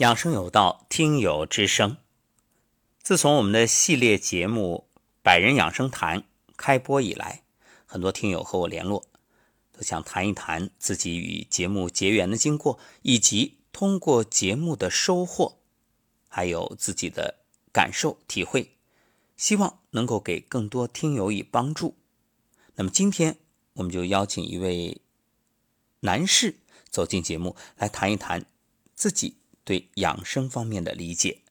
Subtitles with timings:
[0.00, 1.98] 养生有道，听友之声。
[3.02, 4.88] 自从我们的系列节目
[5.22, 6.20] 《百人养生谈》
[6.56, 7.42] 开播以来，
[7.84, 9.04] 很多听友和我联络，
[9.72, 15.58] 都想谈一谈自己与节目结缘的经过，以及通过节目的收获，
[16.30, 17.40] 还有自己的
[17.70, 18.78] 感受体会，
[19.36, 21.98] 希望能够给更多听友以帮助。
[22.76, 23.36] 那么今天
[23.74, 25.02] 我们就邀请一位
[26.00, 26.56] 男士
[26.88, 28.46] 走进节目，来谈一谈
[28.94, 29.36] 自己。
[29.64, 31.42] 对养生方面的理解。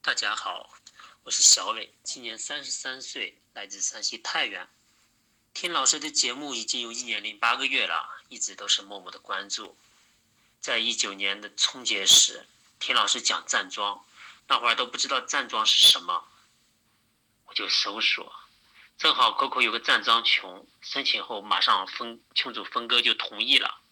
[0.00, 0.74] 大家好，
[1.22, 4.68] 我是小伟，今年三十三岁，来自山西太原。
[5.52, 9.76] 听老师的节目已经有一年零八个月了，一直都是默默的关注。
[10.60, 12.46] 在一九年的春节时，
[12.80, 14.04] 听老师讲站桩，
[14.48, 16.26] 那会儿都不知道站桩是什么，
[17.44, 18.32] 我就搜索，
[18.96, 23.82] 正好 QQ 有个站桩群，申请后马上分群主分哥就同意了。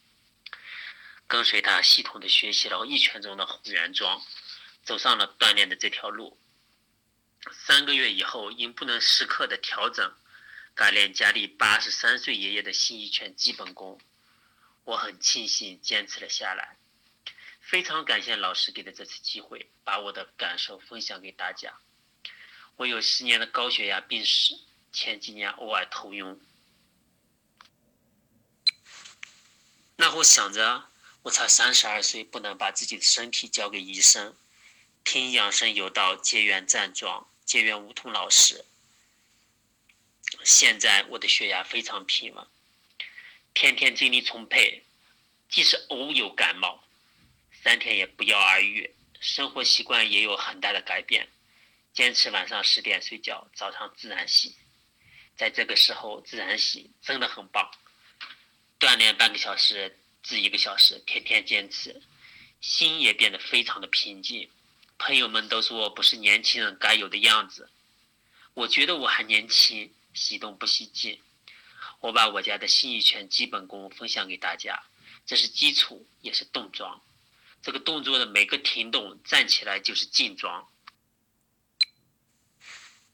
[1.32, 4.22] 跟随他系统的学习了一拳中的红原桩，
[4.84, 6.38] 走上了锻炼的这条路。
[7.50, 10.12] 三个月以后，因不能时刻的调整，
[10.74, 13.98] 改练家里八十三岁爷爷的新一拳基本功，
[14.84, 16.76] 我很庆幸坚持了下来。
[17.62, 21.78] 非常感谢老师给的这次机会，把我的感受分享给大家。
[22.76, 24.54] 我有十年的高血压病史，
[24.92, 26.38] 前几年偶尔头晕，
[29.96, 30.91] 那我想着。
[31.22, 34.34] 我才三十二岁，不能把自己的身体交给医生。
[35.04, 38.64] 听养生有道，结缘站桩，结缘梧桐老师。
[40.42, 42.46] 现在我的血压非常平稳，
[43.54, 44.82] 天天精力充沛，
[45.48, 46.82] 即使偶有感冒，
[47.62, 48.92] 三天也不药而愈。
[49.20, 51.28] 生活习惯也有很大的改变，
[51.94, 54.52] 坚持晚上十点睡觉，早上自然醒。
[55.36, 57.70] 在这个时候自然醒真的很棒。
[58.80, 60.00] 锻炼半个小时。
[60.22, 62.00] 至一个小时，天天坚持，
[62.60, 64.48] 心也变得非常的平静。
[64.98, 67.70] 朋友们都说我不是年轻人该有的样子，
[68.54, 71.20] 我觉得我还年轻，喜动不喜静。
[72.00, 74.84] 我把我家的新一拳基本功分享给大家，
[75.26, 77.02] 这是基础，也是动桩。
[77.62, 80.68] 这个动作的每个停动站起来就是静桩，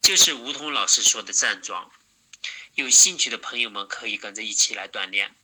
[0.00, 1.90] 就是梧桐老师说的站桩。
[2.74, 5.34] 有兴趣的朋友们可以跟着一起来锻炼。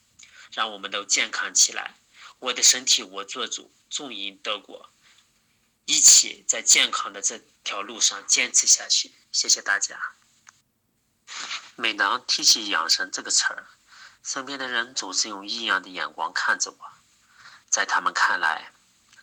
[0.55, 1.97] 让我们都健康起来，
[2.39, 4.89] 我的身体我做主，众赢得果，
[5.85, 9.13] 一起在健康的这条路上坚持下去。
[9.33, 10.01] 谢谢大家。
[11.75, 13.67] 每当提起养生这个词儿，
[14.23, 16.93] 身边的人总是用异样的眼光看着我，
[17.69, 18.71] 在他们看来，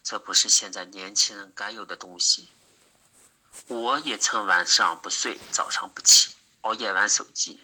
[0.03, 2.49] 这不是现在年轻人该有的东西。
[3.67, 7.61] 我也曾晚上不睡，早上不起，熬夜玩手机。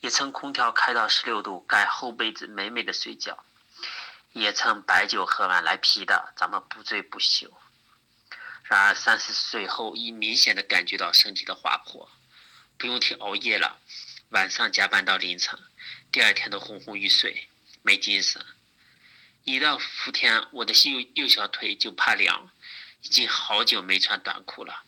[0.00, 3.34] 也曾空调开到十六度，盖厚被子美美的睡觉；
[4.32, 7.50] 也曾白酒喝完来啤的，咱们不醉不休。
[8.64, 12.10] 然而三十岁后，已明显的感觉到身体的滑坡，
[12.76, 13.78] 不用提熬夜了，
[14.30, 15.58] 晚上加班到凌晨，
[16.10, 17.48] 第二天都昏昏欲睡，
[17.82, 18.44] 没精神。
[19.44, 22.50] 一到伏天，我的右右小腿就怕凉，
[23.02, 24.82] 已经好久没穿短裤了。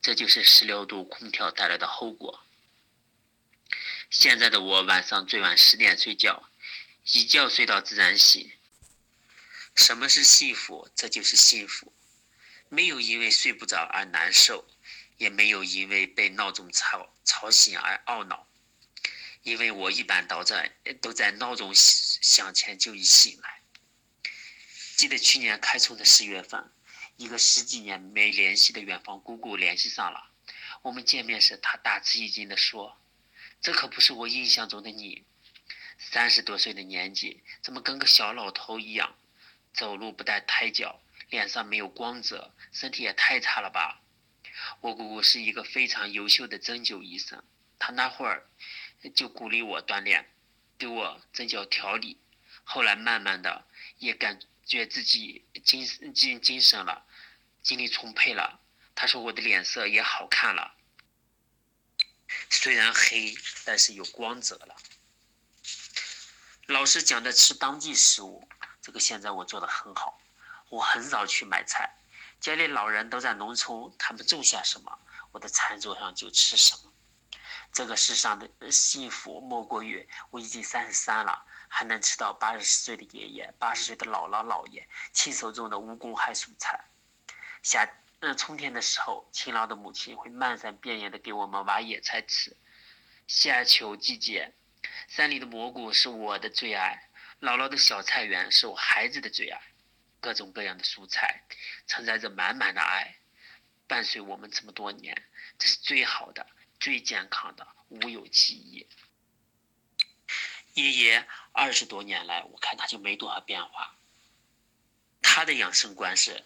[0.00, 2.40] 这就是十六度空调带来的后果。
[4.10, 6.48] 现在的我晚上最晚十点睡觉，
[7.12, 8.50] 一觉睡到自然醒。
[9.74, 10.88] 什么是幸福？
[10.96, 11.92] 这就是幸福，
[12.70, 14.66] 没有因为睡不着而难受，
[15.18, 18.48] 也没有因为被闹钟吵吵醒而懊恼。
[19.42, 23.60] 因为我一般都在都在闹钟响前就已醒来。
[24.96, 26.72] 记得去年开春的十月份，
[27.18, 30.30] 一个十几年没联系的远方姑姑联系上了。
[30.80, 32.98] 我们见面时，她大吃一惊地说。
[33.60, 35.24] 这可不是我印象中的你，
[35.98, 39.16] 三十多岁的年纪，怎么跟个小老头一样，
[39.72, 44.00] 走路不带胎脚，脸上没有光泽，身体也太差了吧？
[44.80, 47.42] 我姑姑是一个非常优秀的针灸医生，
[47.78, 48.48] 她那会儿
[49.14, 50.30] 就鼓励我锻炼，
[50.78, 52.16] 给我针灸调理，
[52.64, 53.66] 后来慢慢的
[53.98, 55.84] 也感觉自己精
[56.14, 57.04] 精精神了，
[57.62, 58.60] 精力充沛了，
[58.94, 60.74] 她说我的脸色也好看了。
[62.50, 63.34] 虽然黑，
[63.64, 64.74] 但是有光泽了。
[66.66, 68.48] 老师讲的吃当季食物，
[68.82, 70.20] 这个现在我做的很好。
[70.70, 71.96] 我很少去买菜，
[72.40, 74.98] 家里老人都在农村，他们种下什么，
[75.32, 76.92] 我的餐桌上就吃什么。
[77.72, 86.84] 这个世上的幸福莫过于我已经三十三了，还能吃到八十岁的爷爷、八十岁的姥姥姥爷亲手种的无公害蔬菜。
[87.62, 87.88] 夏。
[88.20, 92.56] 那春天的时候，勤劳的母亲会漫山遍野的给我们挖野菜吃。
[93.28, 94.52] 夏秋季节，
[95.06, 97.10] 山里的蘑菇是我的最爱，
[97.40, 99.60] 姥姥的小菜园是我孩子的最爱。
[100.20, 101.44] 各种各样的蔬菜，
[101.86, 103.18] 承载着满满的爱，
[103.86, 106.44] 伴随我们这么多年，这是最好的、
[106.80, 108.84] 最健康的，无有其一。
[110.74, 113.94] 爷爷二十多年来，我看他就没多少变化。
[115.22, 116.44] 他的养生观是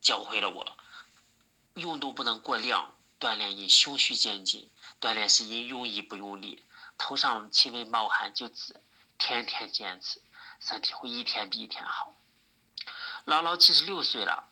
[0.00, 0.78] 教会了我，
[1.76, 6.64] 运动不能过量，锻炼因循序渐进，锻炼是因用意不用力，
[6.96, 8.82] 头上轻微冒汗就止，
[9.18, 10.22] 天天坚持，
[10.58, 12.16] 身体会一天比一天好。
[13.26, 14.48] 姥姥七十六岁了，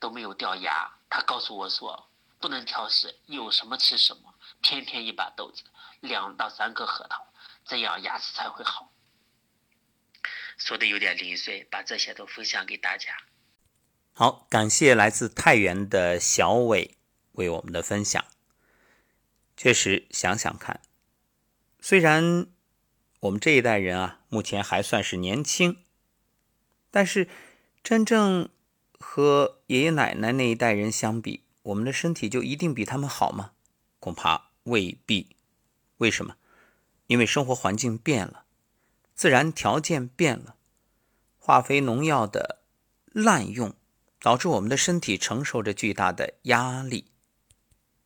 [0.00, 0.90] 都没有掉牙。
[1.10, 2.08] 她告诉我说，
[2.40, 5.64] 不能挑食，有什么吃什么，天天一把豆子，
[6.00, 7.26] 两到三颗核桃，
[7.66, 8.90] 这样牙齿才会好。
[10.56, 13.14] 说的有点零碎，把这些都分享给大家。
[14.20, 16.96] 好，感谢来自太原的小伟
[17.34, 18.24] 为我们的分享。
[19.56, 20.80] 确实，想想看，
[21.80, 22.48] 虽然
[23.20, 25.76] 我们这一代人啊，目前还算是年轻，
[26.90, 27.28] 但是。
[27.80, 28.48] 真正
[28.98, 33.52] 和爷爷奶奶那一代人相比，我们的身体就一定比他们好吗？
[34.00, 35.36] 恐怕未必。
[35.98, 36.34] 为什么？
[37.06, 38.44] 因为生活环境变了，
[39.14, 40.56] 自然条件变了，
[41.38, 42.62] 化肥农药的
[43.12, 43.74] 滥用，
[44.20, 47.10] 导致我们的身体承受着巨大的压力。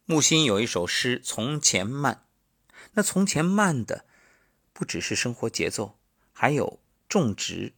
[0.05, 2.27] 木心有一首诗《从前慢》，
[2.93, 4.05] 那从前慢的
[4.73, 5.99] 不只是生活节奏，
[6.33, 7.75] 还有种植，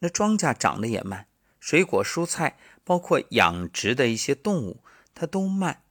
[0.00, 1.28] 那庄稼长得也慢。
[1.58, 4.84] 水果、蔬菜，包括养殖的一些动物，
[5.14, 5.82] 它都慢，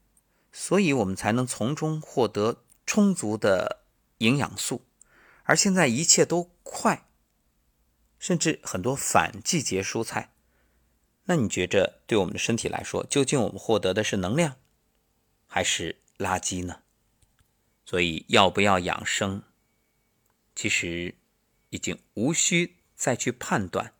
[0.51, 3.83] 所以我们才能从中获得充足的
[4.19, 4.85] 营养素。
[5.45, 7.07] 而现在一切都快，
[8.19, 10.32] 甚至很多反季节蔬菜，
[11.25, 14.55] 那你觉着对我们的身体来说，究竟我们获得的是能量，
[15.47, 16.81] 还是垃圾呢？
[17.85, 19.43] 所以要不要养生，
[20.55, 21.15] 其实
[21.69, 23.93] 已经无需再去判断。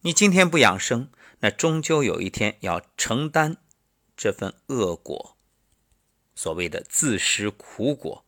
[0.00, 1.10] 你今天不养生，
[1.40, 3.58] 那终究有一天要承担
[4.16, 5.36] 这份恶果，
[6.34, 8.24] 所谓的自食苦果。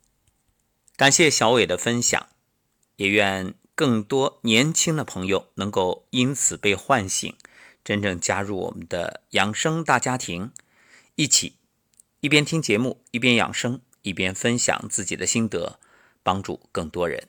[0.97, 2.29] 感谢小伟的分享，
[2.97, 7.37] 也愿更多年轻的朋友能够因此被唤醒，
[7.85, 10.51] 真正加入我们的养生大家庭，
[11.17, 11.57] 一起
[12.21, 15.79] 一边听节目，一边养生，一边分享自己的心得，
[16.23, 17.29] 帮助更多人。